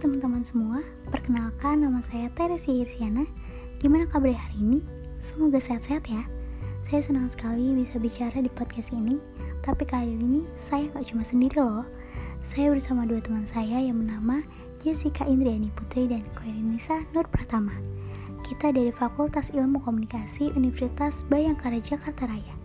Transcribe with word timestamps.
teman-teman 0.00 0.40
semua, 0.40 0.80
perkenalkan 1.12 1.84
nama 1.84 2.00
saya 2.00 2.32
Teresi 2.32 2.80
Irsiana. 2.80 3.28
Gimana 3.84 4.08
kabar 4.08 4.32
hari 4.32 4.56
ini? 4.56 4.80
Semoga 5.20 5.60
sehat-sehat 5.60 6.08
ya. 6.08 6.24
Saya 6.88 7.04
senang 7.04 7.28
sekali 7.28 7.76
bisa 7.76 8.00
bicara 8.00 8.40
di 8.40 8.48
podcast 8.48 8.96
ini, 8.96 9.20
tapi 9.60 9.84
kali 9.84 10.16
ini 10.16 10.48
saya 10.56 10.88
gak 10.96 11.04
cuma 11.04 11.20
sendiri 11.20 11.60
loh. 11.60 11.84
Saya 12.40 12.72
bersama 12.72 13.04
dua 13.04 13.20
teman 13.20 13.44
saya 13.44 13.76
yang 13.76 14.00
bernama 14.00 14.40
Jessica 14.80 15.28
Indriani 15.28 15.68
Putri 15.76 16.08
dan 16.08 16.24
Koirinisa 16.32 17.04
Nur 17.12 17.28
Pratama. 17.28 17.76
Kita 18.40 18.72
dari 18.72 18.96
Fakultas 18.96 19.52
Ilmu 19.52 19.84
Komunikasi 19.84 20.56
Universitas 20.56 21.28
Bayangkara 21.28 21.76
Jakarta 21.76 22.24
Raya. 22.24 22.56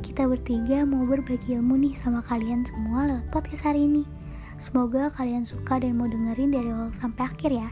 Kita 0.00 0.24
bertiga 0.24 0.88
mau 0.88 1.04
berbagi 1.04 1.52
ilmu 1.52 1.76
nih 1.76 2.00
sama 2.00 2.24
kalian 2.24 2.64
semua 2.64 3.12
lewat 3.12 3.28
podcast 3.28 3.60
hari 3.60 3.84
ini. 3.84 4.21
Semoga 4.62 5.10
kalian 5.18 5.42
suka 5.42 5.82
dan 5.82 5.98
mau 5.98 6.06
dengerin 6.06 6.54
dari 6.54 6.70
awal 6.70 6.94
sampai 6.94 7.26
akhir 7.26 7.50
ya. 7.50 7.66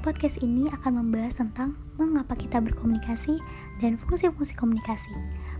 Podcast 0.00 0.40
ini 0.40 0.64
akan 0.72 1.04
membahas 1.04 1.36
tentang 1.36 1.76
mengapa 2.00 2.32
kita 2.32 2.64
berkomunikasi 2.64 3.36
dan 3.84 4.00
fungsi-fungsi 4.00 4.56
komunikasi. 4.56 5.12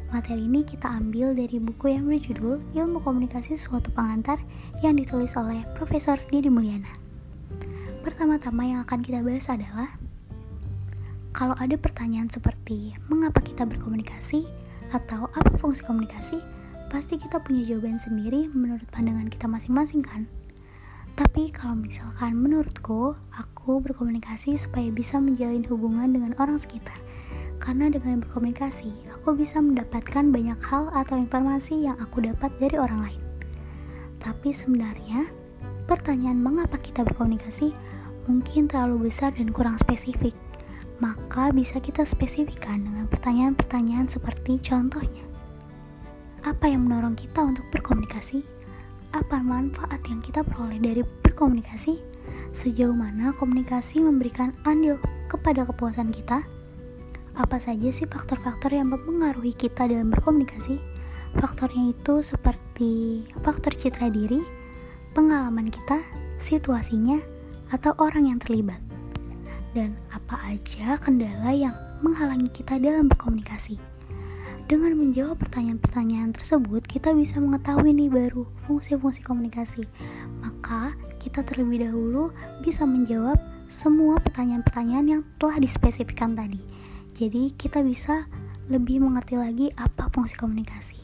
Materi 0.09 0.40
ini 0.48 0.64
kita 0.64 0.88
ambil 0.88 1.37
dari 1.37 1.60
buku 1.60 1.92
yang 1.92 2.09
berjudul 2.09 2.64
Ilmu 2.73 3.04
Komunikasi 3.04 3.60
Suatu 3.60 3.92
Pengantar 3.92 4.40
yang 4.80 4.96
ditulis 4.96 5.37
oleh 5.37 5.60
Profesor 5.76 6.16
Didi 6.32 6.48
Mulyana. 6.48 6.88
Pertama-tama 8.01 8.64
yang 8.64 8.80
akan 8.88 9.04
kita 9.04 9.20
bahas 9.20 9.52
adalah 9.52 10.01
kalau 11.37 11.52
ada 11.60 11.76
pertanyaan 11.76 12.32
seperti 12.32 12.96
mengapa 13.12 13.45
kita 13.45 13.68
berkomunikasi 13.68 14.48
atau 14.96 15.28
apa 15.37 15.60
fungsi 15.60 15.84
komunikasi, 15.84 16.40
pasti 16.92 17.16
kita 17.16 17.41
punya 17.41 17.64
jawaban 17.64 17.96
sendiri 17.96 18.52
menurut 18.52 18.84
pandangan 18.92 19.32
kita 19.32 19.48
masing-masing 19.48 20.05
kan? 20.05 20.28
Tapi 21.16 21.48
kalau 21.48 21.80
misalkan 21.80 22.37
menurutku, 22.37 23.16
aku 23.32 23.80
berkomunikasi 23.80 24.60
supaya 24.60 24.93
bisa 24.93 25.16
menjalin 25.16 25.65
hubungan 25.73 26.13
dengan 26.13 26.37
orang 26.37 26.60
sekitar. 26.60 27.01
Karena 27.57 27.88
dengan 27.88 28.20
berkomunikasi, 28.20 28.93
aku 29.16 29.32
bisa 29.40 29.65
mendapatkan 29.65 30.29
banyak 30.29 30.60
hal 30.60 30.93
atau 30.93 31.16
informasi 31.16 31.88
yang 31.88 31.96
aku 31.96 32.20
dapat 32.29 32.52
dari 32.60 32.76
orang 32.76 33.09
lain. 33.09 33.23
Tapi 34.20 34.52
sebenarnya, 34.52 35.32
pertanyaan 35.88 36.45
mengapa 36.45 36.76
kita 36.76 37.09
berkomunikasi 37.09 37.73
mungkin 38.29 38.68
terlalu 38.68 39.09
besar 39.09 39.32
dan 39.32 39.48
kurang 39.48 39.80
spesifik. 39.80 40.37
Maka 41.01 41.57
bisa 41.57 41.80
kita 41.80 42.04
spesifikkan 42.04 42.85
dengan 42.85 43.09
pertanyaan-pertanyaan 43.09 44.13
seperti 44.13 44.60
contohnya. 44.60 45.32
Apa 46.43 46.66
yang 46.66 46.90
mendorong 46.90 47.15
kita 47.15 47.38
untuk 47.38 47.62
berkomunikasi? 47.71 48.43
Apa 49.15 49.38
manfaat 49.38 50.02
yang 50.10 50.18
kita 50.18 50.43
peroleh 50.43 50.82
dari 50.82 51.07
berkomunikasi? 51.23 52.02
Sejauh 52.51 52.98
mana 52.98 53.30
komunikasi 53.38 54.02
memberikan 54.02 54.51
andil 54.66 54.98
kepada 55.30 55.63
kepuasan 55.63 56.10
kita? 56.10 56.43
Apa 57.38 57.63
saja 57.63 57.95
sih 57.95 58.10
faktor-faktor 58.10 58.74
yang 58.74 58.90
mempengaruhi 58.90 59.54
kita 59.54 59.87
dalam 59.87 60.10
berkomunikasi? 60.10 60.82
Faktornya 61.38 61.95
itu 61.95 62.26
seperti 62.26 63.23
faktor 63.46 63.79
citra 63.79 64.10
diri, 64.10 64.43
pengalaman 65.15 65.70
kita, 65.70 66.03
situasinya, 66.43 67.22
atau 67.70 67.94
orang 68.03 68.34
yang 68.34 68.43
terlibat. 68.43 68.82
Dan 69.78 69.94
apa 70.10 70.43
aja 70.50 70.98
kendala 70.98 71.54
yang 71.54 71.78
menghalangi 72.03 72.50
kita 72.50 72.82
dalam 72.82 73.06
berkomunikasi? 73.06 73.78
Dengan 74.71 74.94
menjawab 74.94 75.43
pertanyaan-pertanyaan 75.43 76.31
tersebut, 76.38 76.87
kita 76.87 77.10
bisa 77.10 77.43
mengetahui 77.43 77.91
nih 77.99 78.06
baru 78.06 78.47
fungsi-fungsi 78.62 79.27
komunikasi. 79.27 79.82
Maka, 80.38 80.94
kita 81.19 81.43
terlebih 81.43 81.91
dahulu 81.91 82.31
bisa 82.62 82.87
menjawab 82.87 83.34
semua 83.66 84.22
pertanyaan-pertanyaan 84.22 85.06
yang 85.19 85.22
telah 85.43 85.59
dispesifikkan 85.59 86.38
tadi. 86.38 86.62
Jadi, 87.19 87.50
kita 87.59 87.82
bisa 87.82 88.31
lebih 88.70 89.03
mengerti 89.03 89.34
lagi 89.34 89.66
apa 89.75 90.06
fungsi 90.14 90.38
komunikasi. 90.38 91.03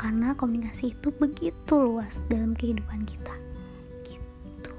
Karena 0.00 0.32
komunikasi 0.32 0.96
itu 0.96 1.12
begitu 1.12 1.74
luas 1.76 2.24
dalam 2.32 2.56
kehidupan 2.56 3.04
kita. 3.04 3.34
Gitu. 4.08 4.72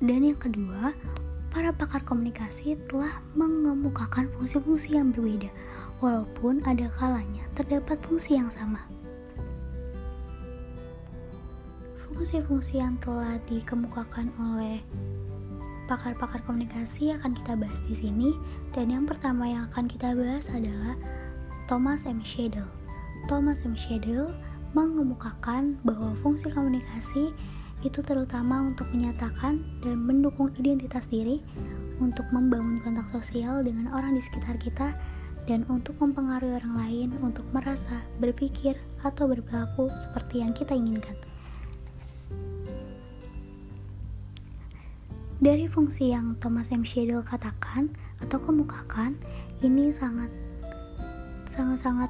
Dan 0.00 0.24
yang 0.24 0.40
kedua, 0.40 0.96
para 1.52 1.70
pakar 1.70 2.00
komunikasi 2.02 2.80
telah 2.88 3.20
mengemukakan 3.36 4.26
fungsi-fungsi 4.34 4.96
yang 4.96 5.12
berbeda 5.12 5.52
walaupun 6.04 6.60
ada 6.68 6.92
kalanya 7.00 7.48
terdapat 7.56 7.96
fungsi 8.04 8.36
yang 8.36 8.52
sama. 8.52 8.84
Fungsi-fungsi 12.04 12.76
yang 12.76 13.00
telah 13.00 13.40
dikemukakan 13.48 14.28
oleh 14.36 14.84
pakar-pakar 15.88 16.44
komunikasi 16.44 17.16
akan 17.16 17.32
kita 17.32 17.56
bahas 17.56 17.80
di 17.88 17.96
sini 17.96 18.36
dan 18.76 18.92
yang 18.92 19.08
pertama 19.08 19.48
yang 19.48 19.64
akan 19.72 19.88
kita 19.88 20.12
bahas 20.12 20.52
adalah 20.52 20.92
Thomas 21.64 22.04
M. 22.04 22.20
Shadle. 22.20 22.68
Thomas 23.24 23.64
M. 23.64 23.72
Shadle 23.72 24.28
mengemukakan 24.76 25.80
bahwa 25.88 26.12
fungsi 26.20 26.52
komunikasi 26.52 27.32
itu 27.84 28.00
terutama 28.00 28.64
untuk 28.64 28.88
menyatakan 28.92 29.60
dan 29.84 29.96
mendukung 30.04 30.52
identitas 30.56 31.04
diri, 31.08 31.44
untuk 32.00 32.24
membangun 32.32 32.80
kontak 32.80 33.06
sosial 33.12 33.60
dengan 33.60 33.92
orang 33.92 34.16
di 34.16 34.22
sekitar 34.24 34.56
kita, 34.56 34.96
dan 35.44 35.64
untuk 35.68 35.96
mempengaruhi 36.00 36.56
orang 36.56 36.74
lain 36.80 37.08
untuk 37.20 37.44
merasa, 37.52 38.00
berpikir, 38.20 38.76
atau 39.04 39.28
berperilaku 39.28 39.92
seperti 39.92 40.40
yang 40.40 40.52
kita 40.56 40.72
inginkan. 40.72 41.16
Dari 45.44 45.68
fungsi 45.68 46.14
yang 46.14 46.40
Thomas 46.40 46.72
M. 46.72 46.86
Shadle 46.88 47.20
katakan 47.20 47.92
atau 48.24 48.40
kemukakan, 48.40 49.12
ini 49.60 49.92
sangat 49.92 50.32
sangat-sangat 51.44 52.08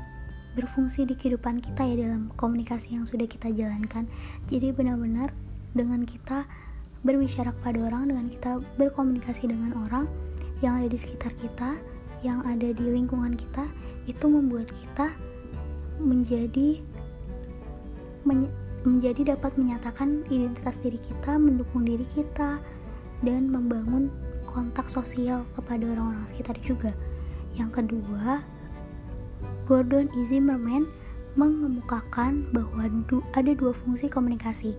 berfungsi 0.54 1.02
di 1.02 1.18
kehidupan 1.18 1.58
kita 1.58 1.82
ya 1.82 2.06
dalam 2.06 2.30
komunikasi 2.38 2.94
yang 2.94 3.04
sudah 3.04 3.26
kita 3.26 3.50
jalankan. 3.50 4.06
Jadi 4.46 4.70
benar-benar 4.70 5.34
dengan 5.74 6.06
kita 6.06 6.46
berbicara 7.02 7.50
kepada 7.58 7.90
orang, 7.90 8.14
dengan 8.14 8.26
kita 8.30 8.62
berkomunikasi 8.78 9.50
dengan 9.50 9.74
orang 9.82 10.06
yang 10.62 10.78
ada 10.78 10.88
di 10.88 10.96
sekitar 10.96 11.34
kita, 11.42 11.74
yang 12.24 12.40
ada 12.48 12.72
di 12.72 12.80
lingkungan 12.80 13.36
kita 13.36 13.68
itu 14.08 14.24
membuat 14.24 14.72
kita 14.72 15.12
menjadi 16.00 16.80
menye, 18.24 18.48
menjadi 18.88 19.36
dapat 19.36 19.52
menyatakan 19.60 20.24
identitas 20.32 20.80
diri 20.80 20.96
kita, 20.96 21.36
mendukung 21.36 21.84
diri 21.84 22.08
kita 22.16 22.58
dan 23.20 23.52
membangun 23.52 24.08
kontak 24.48 24.88
sosial 24.88 25.44
kepada 25.52 25.84
orang-orang 25.84 26.24
sekitar 26.24 26.56
juga. 26.64 26.96
Yang 27.54 27.84
kedua, 27.84 28.42
Gordon. 29.68 30.08
Zimmerman 30.24 30.88
mengemukakan 31.34 32.46
bahwa 32.54 32.86
ada 33.34 33.52
dua 33.52 33.74
fungsi 33.74 34.06
komunikasi, 34.06 34.72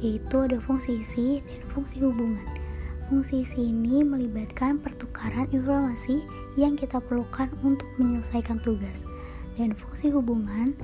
yaitu 0.00 0.36
ada 0.40 0.56
fungsi 0.58 1.04
isi 1.04 1.44
dan 1.44 1.62
fungsi 1.74 2.00
hubungan. 2.00 2.67
Fungsi 3.08 3.40
ini 3.56 4.04
melibatkan 4.04 4.84
pertukaran 4.84 5.48
informasi 5.48 6.20
yang 6.60 6.76
kita 6.76 7.00
perlukan 7.00 7.48
untuk 7.64 7.88
menyelesaikan 7.96 8.60
tugas. 8.60 9.08
Dan 9.56 9.72
fungsi 9.72 10.12
hubungan 10.12 10.76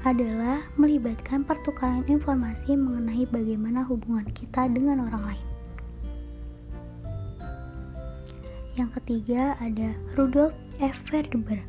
adalah 0.00 0.64
melibatkan 0.80 1.44
pertukaran 1.44 2.08
informasi 2.08 2.72
mengenai 2.72 3.28
bagaimana 3.28 3.84
hubungan 3.84 4.24
kita 4.32 4.64
dengan 4.72 5.04
orang 5.04 5.36
lain. 5.36 5.46
Yang 8.80 8.90
ketiga 9.00 9.60
ada 9.60 9.92
Rudolf 10.16 10.56
F. 10.80 10.96
Verdeber. 11.08 11.60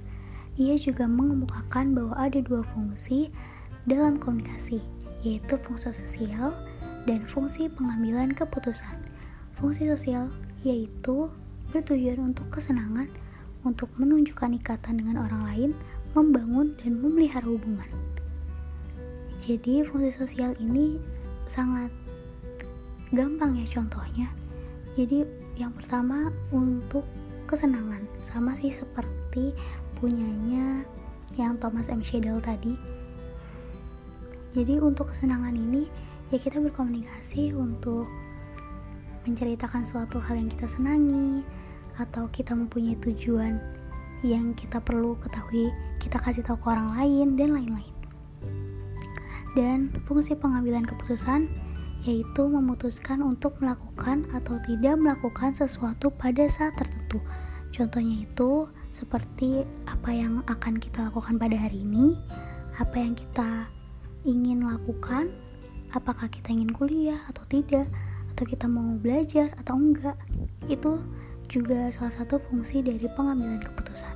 Ia 0.55 0.75
juga 0.79 1.11
mengemukakan 1.11 1.91
bahwa 1.91 2.15
ada 2.19 2.39
dua 2.43 2.63
fungsi 2.75 3.31
dalam 3.83 4.19
komunikasi, 4.19 4.83
yaitu 5.27 5.55
fungsi 5.63 5.91
sosial 5.91 6.51
dan 7.07 7.23
fungsi 7.23 7.71
pengambilan 7.71 8.35
keputusan. 8.35 9.06
Fungsi 9.57 9.89
sosial 9.89 10.29
yaitu 10.61 11.29
bertujuan 11.73 12.33
untuk 12.33 12.47
kesenangan, 12.53 13.09
untuk 13.65 13.89
menunjukkan 13.97 14.57
ikatan 14.61 15.01
dengan 15.01 15.25
orang 15.25 15.43
lain, 15.49 15.71
membangun 16.13 16.77
dan 16.81 16.97
memelihara 17.01 17.45
hubungan. 17.45 17.89
Jadi 19.37 19.85
fungsi 19.85 20.13
sosial 20.17 20.57
ini 20.57 20.97
sangat 21.45 21.93
gampang 23.13 23.55
ya 23.57 23.65
contohnya. 23.69 24.27
Jadi 24.97 25.23
yang 25.55 25.71
pertama 25.77 26.33
untuk 26.49 27.05
kesenangan 27.45 28.03
sama 28.19 28.57
sih 28.57 28.73
seperti 28.73 29.53
punyanya 30.01 30.83
yang 31.37 31.55
Thomas 31.61 31.87
M. 31.87 32.01
Shadle 32.01 32.41
tadi. 32.41 32.73
Jadi 34.57 34.81
untuk 34.81 35.13
kesenangan 35.13 35.53
ini 35.53 35.85
ya 36.33 36.41
kita 36.41 36.57
berkomunikasi 36.57 37.53
untuk 37.53 38.09
menceritakan 39.27 39.83
suatu 39.83 40.23
hal 40.23 40.39
yang 40.39 40.47
kita 40.47 40.71
senangi 40.71 41.43
atau 41.99 42.31
kita 42.31 42.55
mempunyai 42.55 42.95
tujuan 43.03 43.59
yang 44.25 44.55
kita 44.57 44.81
perlu 44.81 45.13
ketahui, 45.19 45.69
kita 46.01 46.17
kasih 46.17 46.41
tahu 46.41 46.57
ke 46.57 46.67
orang 46.71 46.95
lain 46.97 47.27
dan 47.37 47.53
lain-lain. 47.53 47.95
Dan 49.53 49.93
fungsi 50.07 50.33
pengambilan 50.33 50.87
keputusan 50.87 51.49
yaitu 52.05 52.47
memutuskan 52.47 53.19
untuk 53.25 53.59
melakukan 53.59 54.23
atau 54.31 54.55
tidak 54.63 54.95
melakukan 54.95 55.51
sesuatu 55.51 56.07
pada 56.13 56.47
saat 56.47 56.77
tertentu. 56.79 57.19
Contohnya 57.75 58.23
itu 58.23 58.69
seperti 58.95 59.67
apa 59.85 60.09
yang 60.15 60.39
akan 60.47 60.79
kita 60.79 61.11
lakukan 61.11 61.35
pada 61.35 61.57
hari 61.57 61.83
ini, 61.83 62.15
apa 62.79 62.95
yang 62.95 63.13
kita 63.13 63.67
ingin 64.23 64.63
lakukan, 64.65 65.29
apakah 65.93 66.31
kita 66.31 66.53
ingin 66.53 66.71
kuliah 66.71 67.19
atau 67.27 67.43
tidak, 67.49 67.85
atau 68.37 68.45
kita 68.45 68.69
mau 68.69 68.93
belajar 69.01 69.49
atau 69.57 69.73
enggak. 69.73 70.13
Itu 70.69 71.01
juga 71.49 71.89
salah 71.89 72.13
satu 72.13 72.37
fungsi 72.37 72.85
dari 72.85 73.01
pengambilan 73.17 73.65
keputusan. 73.65 74.13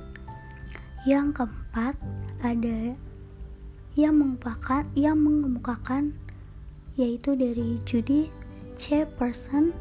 Yang 1.02 1.42
keempat, 1.42 1.98
ada 2.46 2.94
yang 3.98 4.14
mengemukakan 4.22 4.86
yang 4.94 5.18
mengemukakan 5.18 6.14
yaitu 6.94 7.34
dari 7.34 7.82
Judy 7.82 8.30
C. 8.78 9.02
Person 9.18 9.74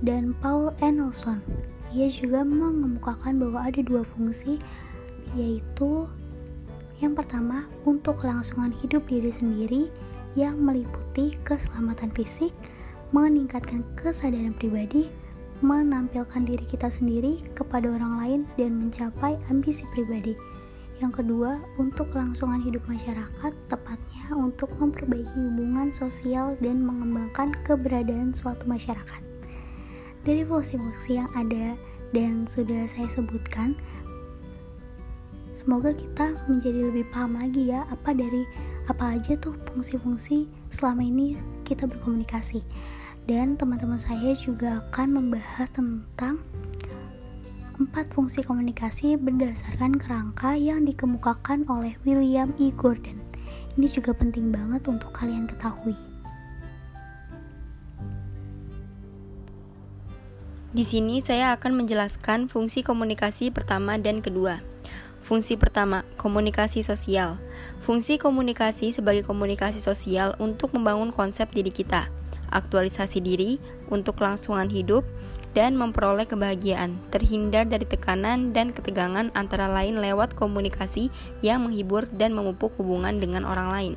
dan 0.00 0.32
Paul 0.40 0.72
Enelson. 0.80 1.44
Ia 1.92 2.08
juga 2.08 2.40
mengemukakan 2.48 3.36
bahwa 3.36 3.68
ada 3.68 3.84
dua 3.84 4.08
fungsi 4.16 4.56
yaitu 5.36 6.08
yang 7.04 7.12
pertama 7.12 7.68
untuk 7.84 8.24
kelangsungan 8.24 8.72
hidup 8.80 9.04
diri 9.04 9.28
sendiri 9.28 9.92
yang 10.38 10.56
meliputi 10.62 11.34
keselamatan 11.42 12.08
fisik, 12.14 12.54
meningkatkan 13.10 13.82
kesadaran 13.98 14.54
pribadi, 14.54 15.10
menampilkan 15.60 16.46
diri 16.46 16.64
kita 16.64 16.88
sendiri 16.88 17.42
kepada 17.58 17.90
orang 17.90 18.14
lain 18.22 18.40
dan 18.54 18.78
mencapai 18.78 19.36
ambisi 19.50 19.82
pribadi. 19.92 20.38
Yang 21.00 21.24
kedua, 21.24 21.56
untuk 21.80 22.12
kelangsungan 22.12 22.60
hidup 22.60 22.84
masyarakat, 22.84 23.52
tepatnya 23.72 24.24
untuk 24.36 24.68
memperbaiki 24.76 25.32
hubungan 25.32 25.88
sosial 25.90 26.60
dan 26.60 26.84
mengembangkan 26.84 27.56
keberadaan 27.64 28.36
suatu 28.36 28.68
masyarakat. 28.68 29.22
Dari 30.20 30.44
fungsi-fungsi 30.44 31.16
yang 31.16 31.30
ada 31.32 31.72
dan 32.12 32.44
sudah 32.44 32.84
saya 32.84 33.08
sebutkan, 33.08 33.72
semoga 35.56 35.96
kita 35.96 36.36
menjadi 36.52 36.92
lebih 36.92 37.08
paham 37.08 37.40
lagi 37.40 37.72
ya 37.72 37.88
apa 37.88 38.12
dari 38.12 38.44
apa 38.92 39.16
aja 39.16 39.40
tuh 39.40 39.56
fungsi-fungsi 39.72 40.44
selama 40.68 41.00
ini 41.00 41.40
kita 41.64 41.88
berkomunikasi. 41.88 42.60
Dan 43.30 43.54
teman-teman 43.54 43.94
saya 43.94 44.34
juga 44.34 44.82
akan 44.90 45.22
membahas 45.22 45.70
tentang 45.70 46.42
empat 47.78 48.10
fungsi 48.10 48.42
komunikasi 48.42 49.14
berdasarkan 49.14 50.02
kerangka 50.02 50.58
yang 50.58 50.82
dikemukakan 50.82 51.62
oleh 51.70 51.94
William 52.02 52.50
E. 52.58 52.74
Gordon. 52.74 53.22
Ini 53.78 53.86
juga 53.86 54.18
penting 54.18 54.50
banget 54.50 54.82
untuk 54.90 55.14
kalian 55.14 55.46
ketahui. 55.46 55.94
Di 60.74 60.82
sini 60.82 61.22
saya 61.22 61.54
akan 61.54 61.86
menjelaskan 61.86 62.50
fungsi 62.50 62.82
komunikasi 62.82 63.54
pertama 63.54 63.94
dan 63.94 64.26
kedua. 64.26 64.58
Fungsi 65.22 65.54
pertama, 65.54 66.02
komunikasi 66.18 66.82
sosial. 66.82 67.38
Fungsi 67.78 68.18
komunikasi 68.18 68.90
sebagai 68.90 69.22
komunikasi 69.22 69.78
sosial 69.78 70.34
untuk 70.42 70.74
membangun 70.74 71.14
konsep 71.14 71.46
diri 71.54 71.70
kita, 71.70 72.10
aktualisasi 72.50 73.22
diri 73.22 73.56
untuk 73.90 74.18
kelangsungan 74.18 74.68
hidup, 74.68 75.06
dan 75.50 75.74
memperoleh 75.74 76.30
kebahagiaan, 76.30 76.94
terhindar 77.10 77.66
dari 77.66 77.82
tekanan 77.82 78.54
dan 78.54 78.70
ketegangan 78.70 79.34
antara 79.34 79.66
lain 79.66 79.98
lewat 79.98 80.38
komunikasi 80.38 81.10
yang 81.42 81.66
menghibur 81.66 82.06
dan 82.14 82.30
memupuk 82.30 82.70
hubungan 82.78 83.18
dengan 83.18 83.42
orang 83.42 83.68
lain. 83.74 83.94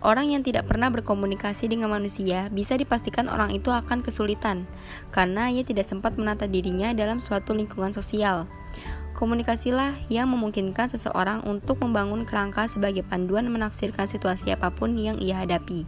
Orang 0.00 0.32
yang 0.32 0.40
tidak 0.40 0.64
pernah 0.64 0.88
berkomunikasi 0.88 1.68
dengan 1.68 1.92
manusia 1.92 2.48
bisa 2.48 2.72
dipastikan 2.72 3.28
orang 3.28 3.52
itu 3.52 3.68
akan 3.68 4.00
kesulitan 4.00 4.64
karena 5.12 5.52
ia 5.52 5.60
tidak 5.60 5.84
sempat 5.84 6.16
menata 6.16 6.48
dirinya 6.48 6.88
dalam 6.96 7.20
suatu 7.20 7.52
lingkungan 7.52 7.92
sosial. 7.92 8.48
Komunikasilah 9.12 10.08
yang 10.08 10.32
memungkinkan 10.32 10.88
seseorang 10.88 11.44
untuk 11.44 11.84
membangun 11.84 12.24
kerangka 12.24 12.64
sebagai 12.64 13.04
panduan 13.04 13.52
menafsirkan 13.52 14.08
situasi 14.08 14.56
apa 14.56 14.72
pun 14.72 14.96
yang 14.96 15.20
ia 15.20 15.44
hadapi. 15.44 15.84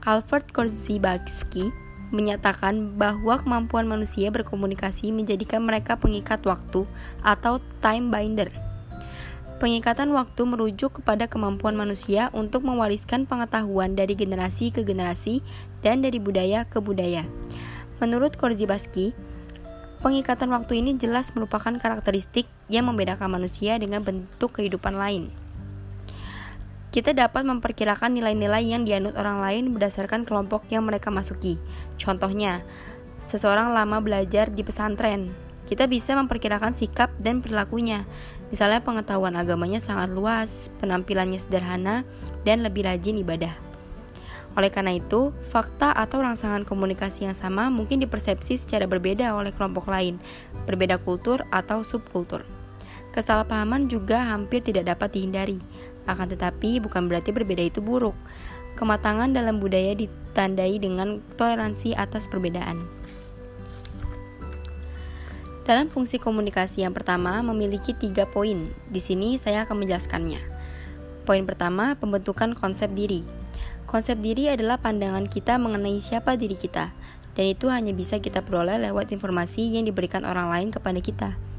Alfred 0.00 0.48
Korzybski 0.56 1.68
menyatakan 2.10 2.96
bahwa 2.96 3.36
kemampuan 3.38 3.84
manusia 3.86 4.32
berkomunikasi 4.32 5.12
menjadikan 5.12 5.62
mereka 5.62 6.00
pengikat 6.00 6.42
waktu 6.48 6.88
atau 7.22 7.60
time 7.84 8.08
binder. 8.08 8.50
Pengikatan 9.60 10.16
waktu 10.16 10.40
merujuk 10.48 11.04
kepada 11.04 11.28
kemampuan 11.28 11.76
manusia 11.76 12.32
untuk 12.32 12.64
mewariskan 12.64 13.28
pengetahuan 13.28 13.92
dari 13.92 14.16
generasi 14.16 14.72
ke 14.72 14.80
generasi 14.80 15.44
dan 15.84 16.00
dari 16.00 16.16
budaya 16.16 16.64
ke 16.64 16.80
budaya. 16.80 17.28
Menurut 18.00 18.40
Korzibaski, 18.40 19.12
pengikatan 20.00 20.48
waktu 20.48 20.80
ini 20.80 20.96
jelas 20.96 21.36
merupakan 21.36 21.76
karakteristik 21.76 22.48
yang 22.72 22.88
membedakan 22.88 23.36
manusia 23.36 23.76
dengan 23.76 24.00
bentuk 24.00 24.56
kehidupan 24.56 24.96
lain. 24.96 25.28
Kita 26.90 27.14
dapat 27.14 27.46
memperkirakan 27.46 28.18
nilai-nilai 28.18 28.66
yang 28.66 28.82
dianut 28.82 29.14
orang 29.14 29.38
lain 29.38 29.70
berdasarkan 29.70 30.26
kelompok 30.26 30.66
yang 30.74 30.82
mereka 30.82 31.06
masuki. 31.06 31.54
Contohnya, 31.94 32.66
seseorang 33.30 33.70
lama 33.70 34.02
belajar 34.02 34.50
di 34.50 34.66
pesantren. 34.66 35.30
Kita 35.70 35.86
bisa 35.86 36.18
memperkirakan 36.18 36.74
sikap 36.74 37.14
dan 37.22 37.46
perilakunya. 37.46 38.10
Misalnya 38.50 38.82
pengetahuan 38.82 39.38
agamanya 39.38 39.78
sangat 39.78 40.10
luas, 40.10 40.74
penampilannya 40.82 41.38
sederhana, 41.38 42.02
dan 42.42 42.66
lebih 42.66 42.82
rajin 42.82 43.22
ibadah. 43.22 43.54
Oleh 44.58 44.74
karena 44.74 44.98
itu, 44.98 45.30
fakta 45.46 45.94
atau 45.94 46.18
rangsangan 46.18 46.66
komunikasi 46.66 47.22
yang 47.22 47.38
sama 47.38 47.70
mungkin 47.70 48.02
dipersepsi 48.02 48.58
secara 48.58 48.90
berbeda 48.90 49.30
oleh 49.30 49.54
kelompok 49.54 49.86
lain, 49.86 50.18
berbeda 50.66 50.98
kultur 50.98 51.46
atau 51.54 51.86
subkultur. 51.86 52.42
Kesalahpahaman 53.14 53.86
juga 53.86 54.26
hampir 54.26 54.66
tidak 54.66 54.90
dapat 54.90 55.14
dihindari 55.14 55.62
akan 56.12 56.34
tetapi, 56.34 56.82
bukan 56.82 57.06
berarti 57.06 57.30
berbeda 57.30 57.62
itu 57.66 57.78
buruk. 57.78 58.14
Kematangan 58.78 59.34
dalam 59.34 59.58
budaya 59.58 59.94
ditandai 59.94 60.78
dengan 60.78 61.22
toleransi 61.34 61.94
atas 61.94 62.30
perbedaan. 62.30 62.86
Dalam 65.66 65.86
fungsi 65.86 66.18
komunikasi 66.18 66.82
yang 66.82 66.90
pertama 66.90 67.44
memiliki 67.46 67.94
tiga 67.94 68.26
poin. 68.26 68.66
Di 68.90 68.98
sini 68.98 69.38
saya 69.38 69.62
akan 69.68 69.86
menjelaskannya. 69.86 70.42
Poin 71.22 71.46
pertama, 71.46 71.94
pembentukan 71.94 72.58
konsep 72.58 72.90
diri. 72.90 73.22
Konsep 73.86 74.18
diri 74.18 74.50
adalah 74.50 74.78
pandangan 74.78 75.26
kita 75.30 75.58
mengenai 75.58 75.98
siapa 76.02 76.34
diri 76.34 76.54
kita, 76.54 76.90
dan 77.34 77.44
itu 77.46 77.70
hanya 77.70 77.94
bisa 77.94 78.18
kita 78.18 78.42
peroleh 78.42 78.78
lewat 78.82 79.14
informasi 79.14 79.66
yang 79.78 79.86
diberikan 79.86 80.26
orang 80.26 80.50
lain 80.50 80.68
kepada 80.74 80.98
kita. 80.98 81.49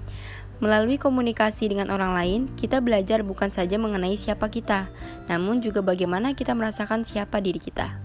Melalui 0.62 1.02
komunikasi 1.02 1.74
dengan 1.74 1.90
orang 1.90 2.14
lain, 2.14 2.42
kita 2.54 2.86
belajar 2.86 3.26
bukan 3.26 3.50
saja 3.50 3.82
mengenai 3.82 4.14
siapa 4.14 4.46
kita, 4.46 4.94
namun 5.26 5.58
juga 5.58 5.82
bagaimana 5.82 6.38
kita 6.38 6.54
merasakan 6.54 7.02
siapa 7.02 7.42
diri 7.42 7.58
kita. 7.58 7.98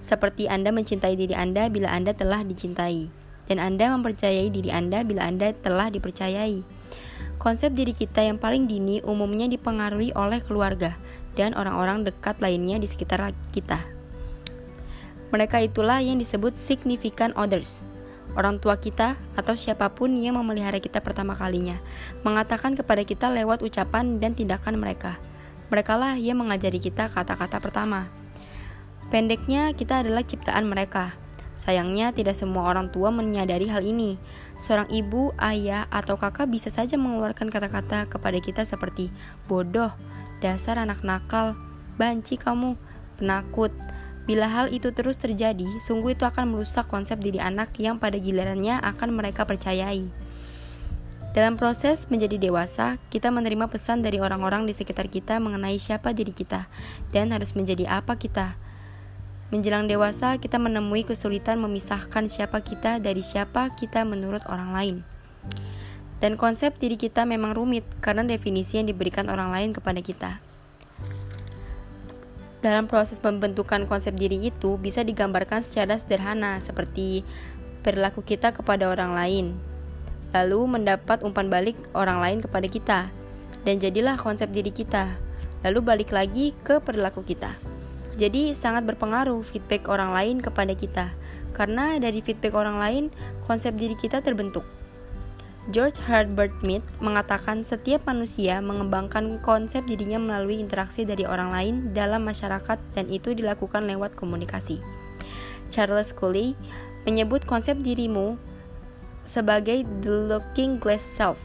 Seperti 0.00 0.48
Anda 0.48 0.72
mencintai 0.72 1.12
diri 1.12 1.36
Anda 1.36 1.68
bila 1.68 1.92
Anda 1.92 2.16
telah 2.16 2.40
dicintai, 2.40 3.12
dan 3.52 3.60
Anda 3.60 3.92
mempercayai 3.92 4.48
diri 4.48 4.72
Anda 4.72 5.04
bila 5.04 5.28
Anda 5.28 5.52
telah 5.52 5.92
dipercayai. 5.92 6.64
Konsep 7.36 7.76
diri 7.76 7.92
kita 7.92 8.24
yang 8.24 8.40
paling 8.40 8.64
dini 8.64 9.04
umumnya 9.04 9.44
dipengaruhi 9.44 10.16
oleh 10.16 10.40
keluarga 10.40 10.96
dan 11.36 11.52
orang-orang 11.52 12.00
dekat 12.00 12.40
lainnya 12.40 12.80
di 12.80 12.88
sekitar 12.88 13.20
kita. 13.52 13.84
Mereka 15.36 15.68
itulah 15.68 16.00
yang 16.00 16.16
disebut 16.16 16.56
significant 16.56 17.36
others 17.36 17.84
orang 18.38 18.62
tua 18.62 18.78
kita, 18.78 19.18
atau 19.34 19.58
siapa 19.58 19.90
pun 19.90 20.14
yang 20.14 20.38
memelihara 20.38 20.78
kita 20.78 21.02
pertama 21.02 21.34
kalinya, 21.34 21.82
mengatakan 22.22 22.78
kepada 22.78 23.02
kita 23.02 23.26
lewat 23.34 23.66
ucapan 23.66 24.22
dan 24.22 24.38
tindakan 24.38 24.78
mereka. 24.78 25.18
Merekalah 25.74 26.14
yang 26.14 26.38
mengajari 26.38 26.78
kita 26.78 27.10
kata-kata 27.10 27.58
pertama. 27.58 28.06
Pendeknya, 29.10 29.74
kita 29.74 30.06
adalah 30.06 30.22
ciptaan 30.22 30.70
mereka. 30.70 31.18
Sayangnya, 31.58 32.14
tidak 32.14 32.38
semua 32.38 32.70
orang 32.70 32.94
tua 32.94 33.10
menyadari 33.10 33.66
hal 33.66 33.82
ini. 33.82 34.16
Seorang 34.62 34.86
ibu, 34.94 35.34
ayah, 35.42 35.90
atau 35.90 36.14
kakak 36.14 36.46
bisa 36.46 36.70
saja 36.70 36.94
mengeluarkan 36.94 37.50
kata-kata 37.50 38.06
kepada 38.06 38.38
kita 38.38 38.62
seperti 38.62 39.10
bodoh, 39.50 39.90
dasar 40.38 40.78
anak 40.78 41.02
nakal, 41.02 41.58
banci 41.98 42.38
kamu, 42.38 42.78
penakut, 43.18 43.74
Bila 44.28 44.44
hal 44.44 44.68
itu 44.76 44.92
terus 44.92 45.16
terjadi, 45.16 45.64
sungguh 45.80 46.12
itu 46.12 46.28
akan 46.28 46.52
merusak 46.52 46.84
konsep 46.92 47.16
diri 47.16 47.40
anak 47.40 47.72
yang 47.80 47.96
pada 47.96 48.20
gilirannya 48.20 48.76
akan 48.76 49.16
mereka 49.16 49.48
percayai. 49.48 50.04
Dalam 51.32 51.56
proses 51.56 52.12
menjadi 52.12 52.36
dewasa, 52.36 53.00
kita 53.08 53.32
menerima 53.32 53.72
pesan 53.72 54.04
dari 54.04 54.20
orang-orang 54.20 54.68
di 54.68 54.76
sekitar 54.76 55.08
kita 55.08 55.40
mengenai 55.40 55.80
siapa 55.80 56.12
diri 56.12 56.36
kita 56.36 56.68
dan 57.08 57.32
harus 57.32 57.56
menjadi 57.56 57.88
apa 57.88 58.20
kita. 58.20 58.60
Menjelang 59.48 59.88
dewasa, 59.88 60.36
kita 60.36 60.60
menemui 60.60 61.08
kesulitan 61.08 61.56
memisahkan 61.64 62.28
siapa 62.28 62.60
kita 62.60 63.00
dari 63.00 63.24
siapa 63.24 63.72
kita 63.80 64.04
menurut 64.04 64.44
orang 64.44 64.76
lain. 64.76 64.96
Dan 66.20 66.36
konsep 66.36 66.76
diri 66.76 67.00
kita 67.00 67.24
memang 67.24 67.56
rumit 67.56 67.88
karena 68.04 68.28
definisi 68.28 68.76
yang 68.76 68.92
diberikan 68.92 69.32
orang 69.32 69.48
lain 69.56 69.72
kepada 69.72 70.04
kita. 70.04 70.44
Dalam 72.58 72.90
proses 72.90 73.22
pembentukan 73.22 73.86
konsep 73.86 74.18
diri 74.18 74.50
itu 74.50 74.74
bisa 74.82 75.06
digambarkan 75.06 75.62
secara 75.62 75.94
sederhana 75.94 76.58
seperti 76.58 77.22
perilaku 77.86 78.26
kita 78.26 78.50
kepada 78.50 78.90
orang 78.90 79.14
lain, 79.14 79.46
lalu 80.34 80.66
mendapat 80.66 81.22
umpan 81.22 81.46
balik 81.46 81.78
orang 81.94 82.18
lain 82.18 82.38
kepada 82.42 82.66
kita, 82.66 83.00
dan 83.62 83.78
jadilah 83.78 84.18
konsep 84.18 84.50
diri 84.50 84.74
kita, 84.74 85.06
lalu 85.62 85.78
balik 85.86 86.10
lagi 86.10 86.50
ke 86.66 86.82
perilaku 86.82 87.22
kita. 87.22 87.54
Jadi 88.18 88.50
sangat 88.50 88.82
berpengaruh 88.82 89.38
feedback 89.46 89.86
orang 89.86 90.10
lain 90.10 90.42
kepada 90.42 90.74
kita, 90.74 91.14
karena 91.54 91.94
dari 92.02 92.18
feedback 92.18 92.58
orang 92.58 92.82
lain 92.82 93.04
konsep 93.46 93.70
diri 93.78 93.94
kita 93.94 94.18
terbentuk. 94.18 94.66
George 95.68 96.00
Herbert 96.08 96.64
Mead 96.64 96.80
mengatakan 96.96 97.60
setiap 97.60 98.08
manusia 98.08 98.56
mengembangkan 98.64 99.36
konsep 99.44 99.84
dirinya 99.84 100.16
melalui 100.16 100.64
interaksi 100.64 101.04
dari 101.04 101.28
orang 101.28 101.52
lain 101.52 101.74
dalam 101.92 102.24
masyarakat 102.24 102.80
dan 102.96 103.06
itu 103.12 103.36
dilakukan 103.36 103.84
lewat 103.84 104.16
komunikasi. 104.16 104.80
Charles 105.68 106.16
Cooley 106.16 106.56
menyebut 107.04 107.44
konsep 107.44 107.76
dirimu 107.84 108.40
sebagai 109.28 109.84
the 110.00 110.32
looking 110.32 110.80
glass 110.80 111.04
self 111.04 111.36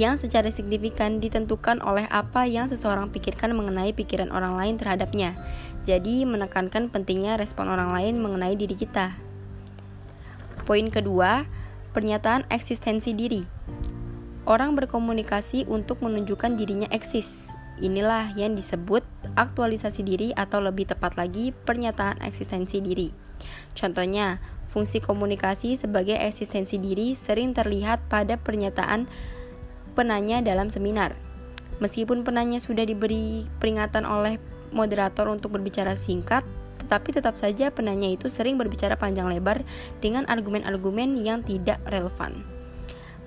yang 0.00 0.16
secara 0.16 0.48
signifikan 0.48 1.20
ditentukan 1.20 1.84
oleh 1.84 2.08
apa 2.08 2.48
yang 2.48 2.72
seseorang 2.72 3.12
pikirkan 3.12 3.52
mengenai 3.52 3.92
pikiran 3.92 4.32
orang 4.32 4.56
lain 4.56 4.74
terhadapnya. 4.80 5.34
Jadi, 5.82 6.22
menekankan 6.22 6.86
pentingnya 6.86 7.34
respon 7.34 7.66
orang 7.66 7.90
lain 7.90 8.22
mengenai 8.22 8.54
diri 8.54 8.78
kita. 8.78 9.18
Poin 10.62 10.86
kedua, 10.86 11.50
Pernyataan 11.98 12.46
eksistensi 12.54 13.10
diri. 13.10 13.42
Orang 14.46 14.78
berkomunikasi 14.78 15.66
untuk 15.66 15.98
menunjukkan 15.98 16.54
dirinya 16.54 16.86
eksis. 16.94 17.50
Inilah 17.82 18.38
yang 18.38 18.54
disebut 18.54 19.02
aktualisasi 19.34 20.06
diri 20.06 20.30
atau 20.30 20.62
lebih 20.62 20.86
tepat 20.86 21.18
lagi 21.18 21.50
pernyataan 21.50 22.22
eksistensi 22.22 22.78
diri. 22.78 23.10
Contohnya, 23.74 24.38
fungsi 24.70 25.02
komunikasi 25.02 25.74
sebagai 25.74 26.14
eksistensi 26.14 26.78
diri 26.78 27.18
sering 27.18 27.50
terlihat 27.50 27.98
pada 28.06 28.38
pernyataan 28.38 29.10
penanya 29.98 30.38
dalam 30.38 30.70
seminar. 30.70 31.18
Meskipun 31.82 32.22
penanya 32.22 32.62
sudah 32.62 32.86
diberi 32.86 33.42
peringatan 33.58 34.06
oleh 34.06 34.38
moderator 34.70 35.26
untuk 35.34 35.50
berbicara 35.50 35.98
singkat, 35.98 36.46
tetapi 36.88 37.12
tetap 37.12 37.36
saja 37.36 37.68
penanya 37.68 38.08
itu 38.08 38.32
sering 38.32 38.56
berbicara 38.56 38.96
panjang 38.96 39.28
lebar 39.28 39.60
dengan 40.00 40.24
argumen-argumen 40.24 41.20
yang 41.20 41.44
tidak 41.44 41.76
relevan. 41.84 42.48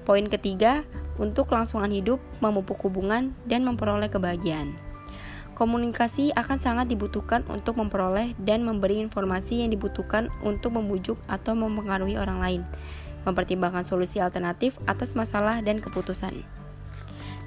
Poin 0.01 0.25
ketiga, 0.25 0.81
untuk 1.21 1.53
kelangsungan 1.53 1.93
hidup, 1.93 2.17
memupuk 2.41 2.81
hubungan, 2.81 3.37
dan 3.45 3.61
memperoleh 3.61 4.09
kebahagiaan. 4.09 4.73
Komunikasi 5.53 6.33
akan 6.33 6.57
sangat 6.57 6.89
dibutuhkan 6.89 7.45
untuk 7.45 7.77
memperoleh 7.77 8.33
dan 8.41 8.65
memberi 8.65 8.97
informasi 8.97 9.61
yang 9.61 9.69
dibutuhkan 9.69 10.33
untuk 10.41 10.73
membujuk 10.73 11.21
atau 11.29 11.53
mempengaruhi 11.53 12.17
orang 12.17 12.41
lain, 12.41 12.61
mempertimbangkan 13.29 13.85
solusi 13.85 14.17
alternatif 14.17 14.73
atas 14.89 15.13
masalah 15.13 15.61
dan 15.61 15.77
keputusan, 15.77 16.41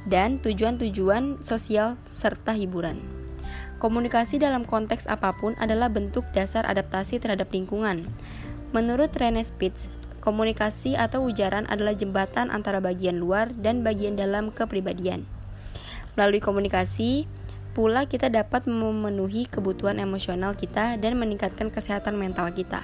dan 0.06 0.38
tujuan-tujuan 0.38 1.42
sosial 1.42 1.98
serta 2.06 2.54
hiburan. 2.54 3.23
Komunikasi 3.84 4.40
dalam 4.40 4.64
konteks 4.64 5.04
apa 5.12 5.36
pun 5.36 5.52
adalah 5.60 5.92
bentuk 5.92 6.24
dasar 6.32 6.64
adaptasi 6.64 7.20
terhadap 7.20 7.52
lingkungan. 7.52 8.08
Menurut 8.72 9.12
Rene 9.12 9.44
Spitz, 9.44 9.92
komunikasi 10.24 10.96
atau 10.96 11.28
ujaran 11.28 11.68
adalah 11.68 11.92
jembatan 11.92 12.48
antara 12.48 12.80
bagian 12.80 13.20
luar 13.20 13.52
dan 13.52 13.84
bagian 13.84 14.16
dalam 14.16 14.48
kepribadian. 14.48 15.28
Melalui 16.16 16.40
komunikasi, 16.40 17.28
pula 17.76 18.08
kita 18.08 18.32
dapat 18.32 18.64
memenuhi 18.64 19.44
kebutuhan 19.52 20.00
emosional 20.00 20.56
kita 20.56 20.96
dan 20.96 21.20
meningkatkan 21.20 21.68
kesehatan 21.68 22.16
mental 22.16 22.48
kita. 22.56 22.80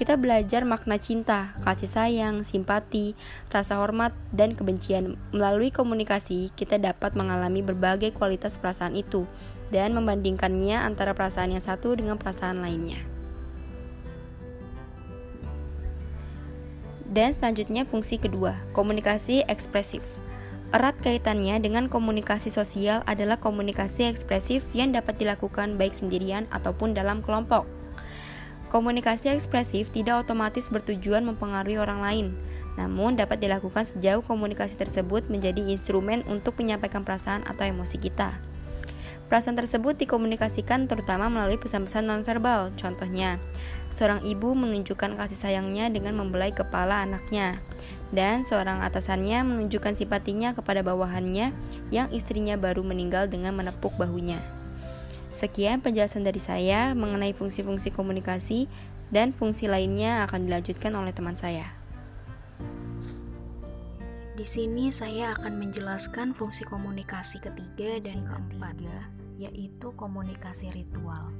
Kita 0.00 0.16
belajar 0.16 0.64
makna 0.64 0.96
cinta, 0.96 1.52
kasih 1.60 1.92
sayang, 1.92 2.40
simpati, 2.40 3.12
rasa 3.52 3.76
hormat, 3.76 4.16
dan 4.32 4.56
kebencian. 4.56 5.20
Melalui 5.36 5.68
komunikasi, 5.68 6.48
kita 6.56 6.80
dapat 6.80 7.12
mengalami 7.20 7.60
berbagai 7.60 8.16
kualitas 8.16 8.56
perasaan 8.56 8.96
itu 8.96 9.28
dan 9.72 9.96
membandingkannya 9.96 10.76
antara 10.76 11.16
perasaan 11.16 11.56
yang 11.56 11.64
satu 11.64 11.96
dengan 11.96 12.20
perasaan 12.20 12.60
lainnya. 12.60 13.00
Dan 17.12 17.32
selanjutnya 17.36 17.88
fungsi 17.88 18.16
kedua, 18.16 18.56
komunikasi 18.76 19.44
ekspresif. 19.48 20.00
Erat 20.72 20.96
kaitannya 21.04 21.60
dengan 21.60 21.92
komunikasi 21.92 22.48
sosial 22.48 23.04
adalah 23.04 23.36
komunikasi 23.36 24.08
ekspresif 24.08 24.64
yang 24.72 24.96
dapat 24.96 25.20
dilakukan 25.20 25.76
baik 25.76 25.92
sendirian 25.92 26.48
ataupun 26.48 26.96
dalam 26.96 27.20
kelompok. 27.20 27.68
Komunikasi 28.72 29.28
ekspresif 29.28 29.92
tidak 29.92 30.24
otomatis 30.24 30.72
bertujuan 30.72 31.28
mempengaruhi 31.28 31.76
orang 31.76 32.00
lain, 32.00 32.26
namun 32.80 33.20
dapat 33.20 33.44
dilakukan 33.44 33.84
sejauh 33.84 34.24
komunikasi 34.24 34.80
tersebut 34.80 35.28
menjadi 35.28 35.60
instrumen 35.60 36.24
untuk 36.24 36.56
menyampaikan 36.56 37.04
perasaan 37.04 37.44
atau 37.44 37.68
emosi 37.68 38.00
kita. 38.00 38.51
Perasaan 39.32 39.56
tersebut 39.56 39.96
dikomunikasikan 39.96 40.92
terutama 40.92 41.32
melalui 41.32 41.56
pesan-pesan 41.56 42.04
nonverbal. 42.04 42.68
Contohnya, 42.76 43.40
seorang 43.88 44.20
ibu 44.28 44.52
menunjukkan 44.52 45.16
kasih 45.16 45.40
sayangnya 45.40 45.88
dengan 45.88 46.20
membelai 46.20 46.52
kepala 46.52 47.00
anaknya, 47.00 47.56
dan 48.12 48.44
seorang 48.44 48.84
atasannya 48.84 49.40
menunjukkan 49.40 49.96
simpatinya 49.96 50.52
kepada 50.52 50.84
bawahannya 50.84 51.48
yang 51.88 52.12
istrinya 52.12 52.60
baru 52.60 52.84
meninggal 52.84 53.24
dengan 53.24 53.56
menepuk 53.56 53.96
bahunya. 53.96 54.36
Sekian 55.32 55.80
penjelasan 55.80 56.28
dari 56.28 56.36
saya 56.36 56.92
mengenai 56.92 57.32
fungsi-fungsi 57.32 57.88
komunikasi 57.88 58.68
dan 59.08 59.32
fungsi 59.32 59.64
lainnya 59.64 60.28
akan 60.28 60.44
dilanjutkan 60.44 60.92
oleh 60.92 61.16
teman 61.16 61.40
saya. 61.40 61.72
Di 64.36 64.44
sini 64.44 64.92
saya 64.92 65.32
akan 65.40 65.56
menjelaskan 65.56 66.36
fungsi 66.36 66.68
komunikasi 66.68 67.40
ketiga 67.40 67.96
dan 67.96 68.28
keempat, 68.28 68.76
yaitu 69.42 69.90
komunikasi 69.98 70.70
ritual. 70.70 71.34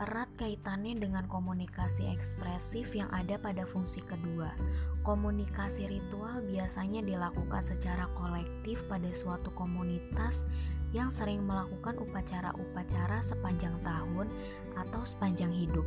Erat 0.00 0.32
kaitannya 0.40 0.96
dengan 0.96 1.28
komunikasi 1.28 2.08
ekspresif 2.08 2.96
yang 2.96 3.12
ada 3.12 3.36
pada 3.36 3.68
fungsi 3.68 4.00
kedua. 4.00 4.56
Komunikasi 5.04 5.84
ritual 5.84 6.40
biasanya 6.48 7.04
dilakukan 7.04 7.60
secara 7.60 8.08
kolektif 8.16 8.88
pada 8.88 9.12
suatu 9.12 9.52
komunitas 9.52 10.48
yang 10.96 11.12
sering 11.12 11.44
melakukan 11.44 12.00
upacara-upacara 12.00 13.20
sepanjang 13.20 13.76
tahun 13.84 14.32
atau 14.80 15.04
sepanjang 15.04 15.52
hidup. 15.52 15.84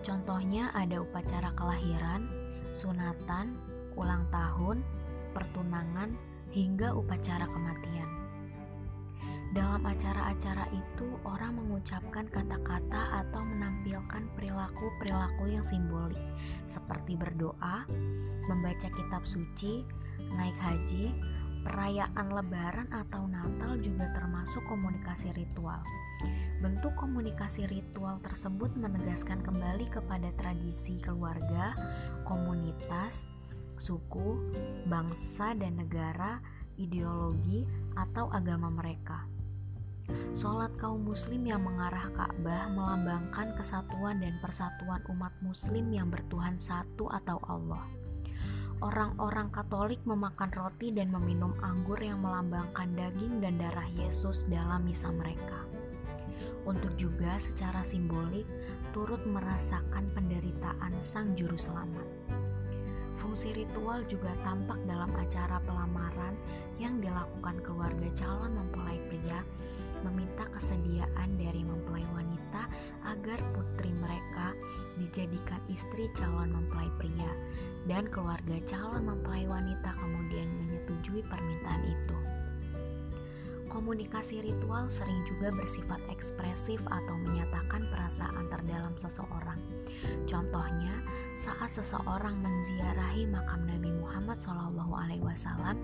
Contohnya 0.00 0.72
ada 0.72 1.04
upacara 1.04 1.52
kelahiran, 1.52 2.26
sunatan, 2.72 3.52
ulang 3.94 4.24
tahun, 4.32 4.80
pertunangan, 5.36 6.12
hingga 6.52 6.92
upacara 6.92 7.48
kematian. 7.48 8.21
Dalam 9.52 9.84
acara-acara 9.84 10.64
itu, 10.72 11.06
orang 11.28 11.60
mengucapkan 11.60 12.24
kata-kata 12.32 13.20
atau 13.20 13.44
menampilkan 13.44 14.24
perilaku-perilaku 14.32 15.52
yang 15.52 15.60
simbolik, 15.60 16.24
seperti 16.64 17.20
berdoa, 17.20 17.84
membaca 18.48 18.88
kitab 18.88 19.28
suci, 19.28 19.84
naik 20.32 20.56
haji, 20.56 21.12
Perayaan 21.62 22.34
Lebaran 22.34 22.90
atau 22.90 23.30
Natal 23.30 23.78
juga 23.78 24.10
termasuk 24.10 24.66
komunikasi 24.66 25.30
ritual. 25.30 25.78
Bentuk 26.58 26.90
komunikasi 26.98 27.70
ritual 27.70 28.18
tersebut 28.18 28.74
menegaskan 28.74 29.38
kembali 29.46 29.86
kepada 29.86 30.34
tradisi 30.34 30.98
keluarga, 30.98 31.70
komunitas, 32.26 33.30
suku, 33.78 34.42
bangsa, 34.90 35.54
dan 35.54 35.78
negara, 35.78 36.42
ideologi, 36.82 37.62
atau 37.94 38.26
agama 38.34 38.66
mereka. 38.66 39.22
Sholat 40.32 40.74
kaum 40.80 41.04
muslim 41.04 41.44
yang 41.44 41.64
mengarah 41.64 42.08
Ka'bah 42.16 42.72
melambangkan 42.72 43.52
kesatuan 43.56 44.20
dan 44.20 44.36
persatuan 44.40 45.04
umat 45.12 45.32
muslim 45.44 45.92
yang 45.92 46.08
bertuhan 46.08 46.56
satu 46.56 47.08
atau 47.12 47.38
Allah 47.44 48.02
orang-orang 48.82 49.48
Katolik 49.54 50.02
memakan 50.02 50.50
roti 50.50 50.90
dan 50.90 51.14
meminum 51.14 51.54
anggur 51.62 51.96
yang 52.02 52.18
melambangkan 52.18 52.90
daging 52.98 53.38
dan 53.38 53.56
darah 53.56 53.86
Yesus 53.94 54.44
dalam 54.50 54.82
misa 54.82 55.08
mereka. 55.14 55.62
Untuk 56.66 56.94
juga 56.98 57.38
secara 57.38 57.86
simbolik 57.86 58.46
turut 58.90 59.22
merasakan 59.22 60.10
penderitaan 60.14 60.98
Sang 60.98 61.34
Juru 61.38 61.58
Selamat. 61.58 62.11
Fungsi 63.32 63.64
ritual 63.64 64.04
juga 64.12 64.28
tampak 64.44 64.76
dalam 64.84 65.08
acara 65.16 65.56
pelamaran 65.64 66.36
yang 66.76 67.00
dilakukan 67.00 67.64
keluarga 67.64 68.04
calon 68.12 68.52
mempelai 68.52 69.00
pria 69.08 69.40
meminta 70.04 70.44
kesediaan 70.52 71.40
dari 71.40 71.64
mempelai 71.64 72.04
wanita 72.12 72.68
agar 73.08 73.40
putri 73.56 73.88
mereka 73.96 74.52
dijadikan 75.00 75.64
istri 75.72 76.12
calon 76.12 76.52
mempelai 76.52 76.92
pria 77.00 77.32
dan 77.88 78.04
keluarga 78.12 78.60
calon 78.68 79.08
mempelai 79.08 79.48
wanita 79.48 79.96
kemudian 79.96 80.52
menyetujui 80.52 81.24
permintaan 81.24 81.88
itu. 81.88 82.18
Komunikasi 83.72 84.44
ritual 84.44 84.92
sering 84.92 85.24
juga 85.24 85.48
bersifat 85.56 86.04
ekspresif 86.12 86.84
atau 86.84 87.16
menyatakan 87.16 87.88
perasaan 87.88 88.52
terdalam 88.52 88.92
seseorang. 89.00 89.56
Contohnya, 90.28 91.00
saat 91.42 91.74
seseorang 91.74 92.38
menziarahi 92.38 93.26
makam 93.26 93.66
Nabi 93.66 93.90
Muhammad 93.98 94.38
SAW, 94.38 95.74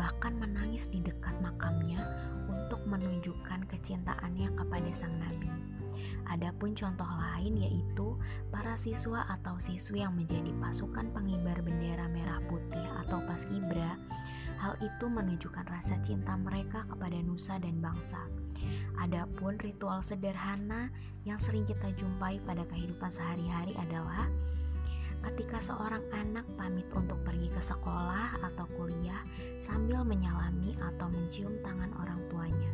bahkan 0.00 0.32
menangis 0.40 0.88
di 0.88 1.04
dekat 1.04 1.36
makamnya 1.44 2.00
untuk 2.48 2.80
menunjukkan 2.88 3.68
kecintaannya 3.68 4.48
kepada 4.56 4.90
sang 4.96 5.12
Nabi. 5.20 5.52
Adapun 6.32 6.72
contoh 6.72 7.04
lain 7.04 7.52
yaitu 7.52 8.16
para 8.48 8.80
siswa 8.80 9.28
atau 9.28 9.60
siswi 9.60 10.00
yang 10.00 10.16
menjadi 10.16 10.56
pasukan 10.56 11.12
pengibar 11.12 11.60
bendera 11.60 12.08
merah 12.08 12.40
putih 12.48 12.88
atau 13.04 13.20
paskibra 13.28 14.00
Hal 14.64 14.80
itu 14.80 15.12
menunjukkan 15.12 15.68
rasa 15.68 16.00
cinta 16.00 16.40
mereka 16.40 16.88
kepada 16.88 17.20
nusa 17.20 17.60
dan 17.60 17.84
bangsa. 17.84 18.16
Adapun 18.96 19.60
ritual 19.60 20.00
sederhana 20.00 20.88
yang 21.28 21.36
sering 21.36 21.68
kita 21.68 21.92
jumpai 21.92 22.40
pada 22.48 22.64
kehidupan 22.72 23.12
sehari-hari 23.12 23.76
adalah 23.76 24.24
ketika 25.30 25.62
seorang 25.62 26.04
anak 26.12 26.44
pamit 26.58 26.84
untuk 26.92 27.16
pergi 27.24 27.48
ke 27.48 27.62
sekolah 27.62 28.44
atau 28.44 28.66
kuliah 28.76 29.24
sambil 29.56 30.04
menyalami 30.04 30.76
atau 30.80 31.08
mencium 31.08 31.56
tangan 31.64 31.90
orang 32.00 32.20
tuanya. 32.28 32.72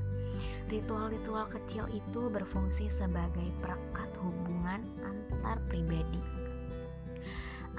Ritual-ritual 0.70 1.50
kecil 1.50 1.86
itu 1.90 2.30
berfungsi 2.30 2.86
sebagai 2.86 3.46
perekat 3.58 4.10
hubungan 4.22 4.82
antar 5.02 5.58
pribadi 5.66 6.39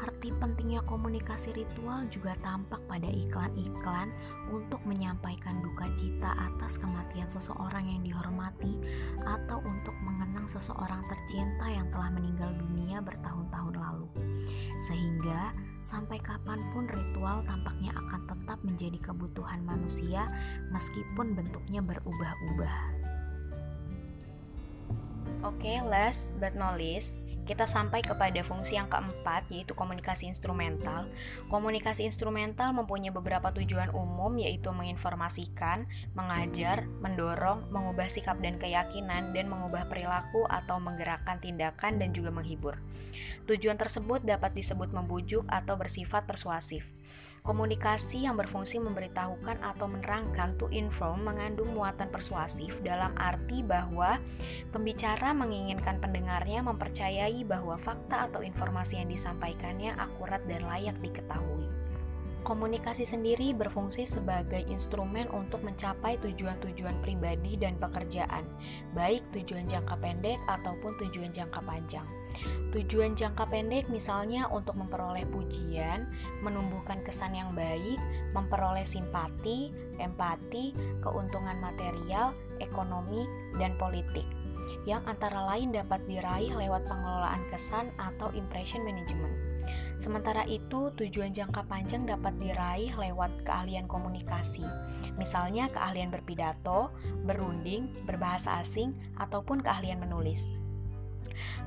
Arti 0.01 0.33
pentingnya 0.33 0.81
komunikasi 0.89 1.53
ritual 1.53 2.09
juga 2.09 2.33
tampak 2.41 2.81
pada 2.89 3.05
iklan-iklan 3.05 4.09
untuk 4.49 4.81
menyampaikan 4.81 5.61
duka 5.61 5.85
cita 5.93 6.33
atas 6.49 6.81
kematian 6.81 7.29
seseorang 7.29 7.85
yang 7.85 8.01
dihormati 8.01 8.81
atau 9.21 9.61
untuk 9.61 9.93
mengenang 10.01 10.49
seseorang 10.49 11.05
tercinta 11.05 11.69
yang 11.69 11.85
telah 11.93 12.09
meninggal 12.09 12.49
dunia 12.57 12.97
bertahun-tahun 12.97 13.77
lalu. 13.77 14.09
Sehingga 14.81 15.53
sampai 15.85 16.17
kapan 16.17 16.57
pun 16.73 16.89
ritual 16.89 17.45
tampaknya 17.45 17.93
akan 17.93 18.25
tetap 18.25 18.57
menjadi 18.65 18.97
kebutuhan 18.97 19.61
manusia 19.61 20.25
meskipun 20.73 21.37
bentuknya 21.37 21.85
berubah-ubah. 21.85 22.77
Oke, 25.41 25.61
okay, 25.61 25.77
last 25.81 26.37
but 26.37 26.53
not 26.53 26.77
least, 26.77 27.17
kita 27.51 27.67
sampai 27.67 27.99
kepada 27.99 28.39
fungsi 28.47 28.79
yang 28.79 28.87
keempat 28.87 29.43
yaitu 29.51 29.75
komunikasi 29.75 30.31
instrumental. 30.31 31.03
Komunikasi 31.51 32.07
instrumental 32.07 32.71
mempunyai 32.71 33.11
beberapa 33.11 33.51
tujuan 33.51 33.91
umum 33.91 34.39
yaitu 34.39 34.71
menginformasikan, 34.71 35.83
mengajar, 36.15 36.87
mendorong, 37.03 37.67
mengubah 37.67 38.07
sikap 38.07 38.39
dan 38.39 38.55
keyakinan 38.55 39.35
dan 39.35 39.51
mengubah 39.51 39.83
perilaku 39.91 40.47
atau 40.47 40.79
menggerakkan 40.79 41.43
tindakan 41.43 41.99
dan 41.99 42.15
juga 42.15 42.31
menghibur. 42.31 42.79
Tujuan 43.51 43.75
tersebut 43.75 44.23
dapat 44.23 44.55
disebut 44.55 44.95
membujuk 44.95 45.43
atau 45.51 45.75
bersifat 45.75 46.23
persuasif. 46.23 46.87
Komunikasi 47.41 48.29
yang 48.29 48.37
berfungsi 48.37 48.77
memberitahukan 48.77 49.65
atau 49.65 49.89
menerangkan 49.89 50.61
to 50.61 50.69
inform 50.69 51.25
mengandung 51.25 51.73
muatan 51.73 52.13
persuasif 52.13 52.77
dalam 52.85 53.17
arti 53.17 53.65
bahwa 53.65 54.21
pembicara 54.69 55.33
menginginkan 55.33 55.97
pendengarnya 55.97 56.61
mempercayai 56.61 57.40
bahwa 57.43 57.77
fakta 57.77 58.29
atau 58.29 58.45
informasi 58.45 59.01
yang 59.01 59.09
disampaikannya 59.09 59.95
akurat 59.97 60.41
dan 60.49 60.65
layak 60.65 60.97
diketahui. 60.99 61.69
Komunikasi 62.41 63.05
sendiri 63.05 63.53
berfungsi 63.53 64.09
sebagai 64.09 64.65
instrumen 64.65 65.29
untuk 65.29 65.61
mencapai 65.61 66.17
tujuan-tujuan 66.25 66.97
pribadi 67.05 67.53
dan 67.53 67.77
pekerjaan, 67.77 68.41
baik 68.97 69.21
tujuan 69.29 69.69
jangka 69.69 69.93
pendek 70.01 70.41
ataupun 70.49 70.97
tujuan 71.05 71.29
jangka 71.29 71.61
panjang. 71.61 72.07
Tujuan 72.73 73.13
jangka 73.13 73.45
pendek 73.45 73.93
misalnya 73.93 74.49
untuk 74.49 74.73
memperoleh 74.73 75.21
pujian, 75.29 76.09
menumbuhkan 76.41 77.05
kesan 77.05 77.37
yang 77.37 77.53
baik, 77.53 78.01
memperoleh 78.33 78.89
simpati, 78.89 79.69
empati, 80.01 80.73
keuntungan 81.05 81.61
material, 81.61 82.33
ekonomi, 82.57 83.29
dan 83.61 83.77
politik 83.77 84.25
yang 84.85 85.01
antara 85.05 85.45
lain 85.53 85.73
dapat 85.73 86.01
diraih 86.09 86.53
lewat 86.53 86.85
pengelolaan 86.85 87.43
kesan 87.49 87.89
atau 87.97 88.29
impression 88.33 88.81
management. 88.81 89.33
Sementara 90.01 90.41
itu, 90.49 90.89
tujuan 90.97 91.29
jangka 91.29 91.69
panjang 91.69 92.09
dapat 92.09 92.33
diraih 92.41 92.89
lewat 92.97 93.45
keahlian 93.45 93.85
komunikasi, 93.85 94.65
misalnya 95.13 95.69
keahlian 95.69 96.09
berpidato, 96.09 96.89
berunding, 97.21 97.93
berbahasa 98.09 98.57
asing, 98.57 98.97
ataupun 99.21 99.61
keahlian 99.61 100.01
menulis. 100.01 100.49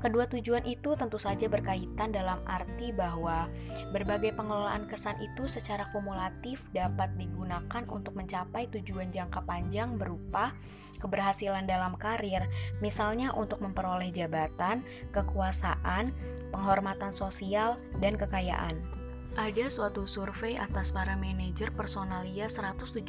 Kedua 0.05 0.29
tujuan 0.29 0.63
itu 0.69 0.93
tentu 0.95 1.17
saja 1.17 1.49
berkaitan 1.49 2.13
dalam 2.13 2.41
arti 2.45 2.93
bahwa 2.93 3.49
berbagai 3.91 4.37
pengelolaan 4.37 4.85
kesan 4.85 5.17
itu 5.25 5.49
secara 5.49 5.89
kumulatif 5.91 6.69
dapat 6.77 7.13
digunakan 7.17 7.83
untuk 7.89 8.13
mencapai 8.13 8.69
tujuan 8.69 9.09
jangka 9.15 9.43
panjang 9.49 9.97
berupa 9.97 10.53
keberhasilan 11.01 11.65
dalam 11.65 11.97
karir, 11.97 12.47
misalnya 12.79 13.33
untuk 13.33 13.61
memperoleh 13.65 14.13
jabatan, 14.13 14.85
kekuasaan, 15.11 16.13
penghormatan 16.53 17.11
sosial, 17.11 17.81
dan 17.99 18.15
kekayaan. 18.15 19.04
Ada 19.35 19.67
suatu 19.67 20.07
survei 20.07 20.55
atas 20.55 20.95
para 20.95 21.19
manajer 21.19 21.75
personalia 21.75 22.47
175 22.47 23.03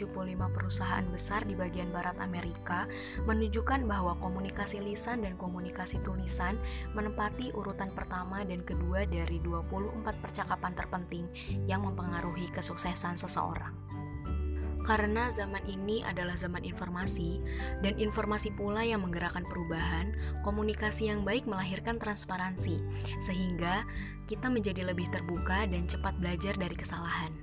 perusahaan 0.50 1.06
besar 1.14 1.46
di 1.46 1.54
bagian 1.54 1.94
barat 1.94 2.18
Amerika 2.18 2.90
menunjukkan 3.30 3.86
bahwa 3.86 4.18
komunikasi 4.18 4.82
lisan 4.82 5.22
dan 5.22 5.38
komunikasi 5.38 6.02
tulisan 6.02 6.58
menempati 6.98 7.54
urutan 7.54 7.94
pertama 7.94 8.42
dan 8.42 8.66
kedua 8.66 9.06
dari 9.06 9.38
24 9.38 10.02
percakapan 10.18 10.74
terpenting 10.74 11.30
yang 11.70 11.86
mempengaruhi 11.86 12.50
kesuksesan 12.50 13.22
seseorang. 13.22 13.85
Karena 14.86 15.34
zaman 15.34 15.66
ini 15.66 16.06
adalah 16.06 16.38
zaman 16.38 16.62
informasi, 16.62 17.42
dan 17.82 17.98
informasi 17.98 18.54
pula 18.54 18.86
yang 18.86 19.02
menggerakkan 19.02 19.42
perubahan, 19.50 20.14
komunikasi 20.46 21.10
yang 21.10 21.26
baik 21.26 21.50
melahirkan 21.50 21.98
transparansi, 21.98 22.78
sehingga 23.26 23.82
kita 24.30 24.46
menjadi 24.48 24.86
lebih 24.86 25.10
terbuka 25.10 25.66
dan 25.66 25.90
cepat 25.90 26.14
belajar 26.22 26.54
dari 26.54 26.78
kesalahan. 26.78 27.34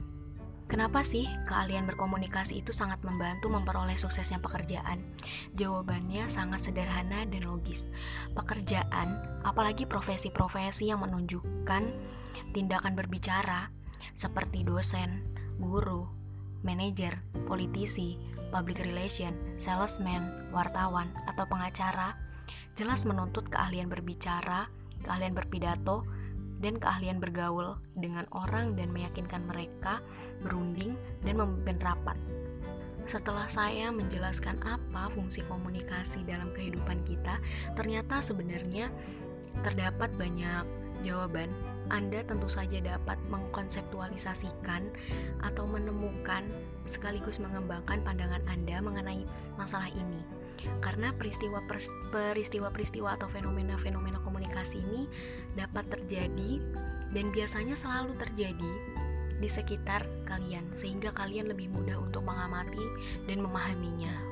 Kenapa 0.70 1.04
sih 1.04 1.28
keahlian 1.44 1.84
berkomunikasi 1.84 2.64
itu 2.64 2.72
sangat 2.72 3.04
membantu 3.04 3.52
memperoleh 3.52 3.92
suksesnya 4.00 4.40
pekerjaan? 4.40 5.04
Jawabannya 5.52 6.32
sangat 6.32 6.64
sederhana 6.64 7.28
dan 7.28 7.44
logis. 7.44 7.84
Pekerjaan, 8.32 9.20
apalagi 9.44 9.84
profesi-profesi 9.84 10.88
yang 10.88 11.04
menunjukkan 11.04 11.82
tindakan 12.56 12.96
berbicara, 12.96 13.68
seperti 14.16 14.64
dosen, 14.64 15.28
guru, 15.60 16.21
manajer, 16.62 17.22
politisi, 17.46 18.18
public 18.50 18.82
relation, 18.82 19.34
salesman, 19.58 20.50
wartawan, 20.50 21.10
atau 21.30 21.46
pengacara, 21.46 22.18
jelas 22.74 23.04
menuntut 23.04 23.46
keahlian 23.50 23.86
berbicara, 23.86 24.70
keahlian 25.02 25.34
berpidato, 25.34 26.06
dan 26.62 26.78
keahlian 26.78 27.18
bergaul 27.18 27.74
dengan 27.98 28.24
orang 28.30 28.78
dan 28.78 28.94
meyakinkan 28.94 29.42
mereka 29.50 29.98
berunding 30.40 30.94
dan 31.26 31.34
memimpin 31.42 31.82
rapat. 31.82 32.14
Setelah 33.02 33.50
saya 33.50 33.90
menjelaskan 33.90 34.62
apa 34.62 35.10
fungsi 35.10 35.42
komunikasi 35.50 36.22
dalam 36.22 36.54
kehidupan 36.54 37.02
kita, 37.02 37.42
ternyata 37.74 38.22
sebenarnya 38.22 38.94
terdapat 39.66 40.14
banyak 40.14 40.62
jawaban 41.02 41.50
anda 41.90 42.22
tentu 42.22 42.46
saja 42.46 42.78
dapat 42.78 43.18
mengkonseptualisasikan 43.26 44.86
atau 45.42 45.66
menemukan 45.66 46.46
sekaligus 46.86 47.42
mengembangkan 47.42 48.02
pandangan 48.06 48.42
Anda 48.46 48.78
mengenai 48.82 49.26
masalah 49.58 49.90
ini. 49.90 50.22
Karena 50.78 51.10
peristiwa-peristiwa 51.18 53.18
atau 53.18 53.26
fenomena-fenomena 53.26 54.22
komunikasi 54.22 54.78
ini 54.78 55.10
dapat 55.58 55.90
terjadi 55.90 56.62
dan 57.10 57.34
biasanya 57.34 57.74
selalu 57.74 58.14
terjadi 58.14 58.72
di 59.42 59.50
sekitar 59.50 60.06
kalian 60.22 60.70
sehingga 60.78 61.10
kalian 61.10 61.50
lebih 61.50 61.66
mudah 61.74 61.98
untuk 61.98 62.22
mengamati 62.22 62.86
dan 63.26 63.42
memahaminya. 63.42 64.31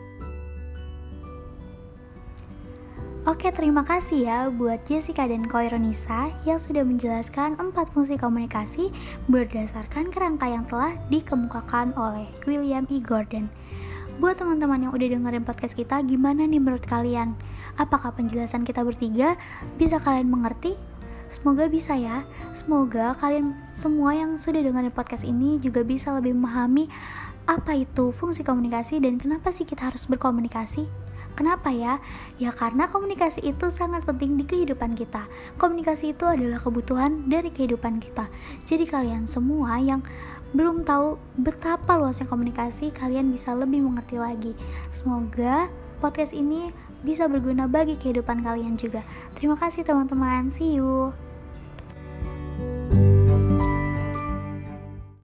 Oke, 3.29 3.53
terima 3.53 3.85
kasih 3.85 4.25
ya 4.25 4.49
buat 4.49 4.81
Jessica 4.89 5.29
dan 5.29 5.45
Koironisa 5.45 6.33
yang 6.49 6.57
sudah 6.57 6.81
menjelaskan 6.81 7.53
empat 7.61 7.93
fungsi 7.93 8.17
komunikasi 8.17 8.89
berdasarkan 9.29 10.09
kerangka 10.09 10.49
yang 10.49 10.65
telah 10.65 10.97
dikemukakan 11.13 11.93
oleh 12.01 12.25
William 12.49 12.89
E. 12.89 12.97
Gordon. 12.97 13.53
Buat 14.25 14.41
teman-teman 14.41 14.89
yang 14.89 14.93
udah 14.97 15.05
dengerin 15.05 15.45
podcast 15.45 15.77
kita, 15.77 16.01
gimana 16.01 16.49
nih 16.49 16.65
menurut 16.65 16.81
kalian? 16.89 17.37
Apakah 17.77 18.17
penjelasan 18.17 18.65
kita 18.65 18.81
bertiga 18.81 19.37
bisa 19.77 20.01
kalian 20.01 20.33
mengerti? 20.33 20.73
Semoga 21.29 21.69
bisa 21.69 22.01
ya. 22.01 22.25
Semoga 22.57 23.13
kalian 23.21 23.53
semua 23.77 24.17
yang 24.17 24.41
sudah 24.41 24.65
dengerin 24.65 24.97
podcast 24.97 25.29
ini 25.29 25.61
juga 25.61 25.85
bisa 25.85 26.09
lebih 26.17 26.33
memahami 26.33 26.89
apa 27.45 27.77
itu 27.77 28.17
fungsi 28.17 28.41
komunikasi 28.41 28.97
dan 28.97 29.21
kenapa 29.21 29.53
sih 29.53 29.69
kita 29.69 29.93
harus 29.93 30.09
berkomunikasi? 30.09 31.10
Kenapa 31.39 31.73
ya? 31.73 32.03
Ya 32.37 32.51
karena 32.53 32.91
komunikasi 32.91 33.41
itu 33.45 33.71
sangat 33.73 34.05
penting 34.05 34.37
di 34.37 34.45
kehidupan 34.45 34.95
kita. 34.99 35.25
Komunikasi 35.57 36.13
itu 36.13 36.27
adalah 36.27 36.61
kebutuhan 36.61 37.31
dari 37.31 37.49
kehidupan 37.49 38.03
kita. 38.03 38.29
Jadi 38.67 38.85
kalian 38.85 39.25
semua 39.31 39.79
yang 39.81 40.05
belum 40.51 40.83
tahu 40.83 41.15
betapa 41.39 41.95
luasnya 41.95 42.27
komunikasi, 42.27 42.91
kalian 42.91 43.31
bisa 43.31 43.55
lebih 43.55 43.87
mengerti 43.87 44.19
lagi. 44.19 44.53
Semoga 44.91 45.71
podcast 46.03 46.35
ini 46.35 46.75
bisa 47.01 47.31
berguna 47.31 47.71
bagi 47.71 47.97
kehidupan 47.97 48.43
kalian 48.43 48.75
juga. 48.77 49.07
Terima 49.39 49.57
kasih 49.57 49.87
teman-teman. 49.87 50.51
See 50.51 50.77
you. 50.77 51.30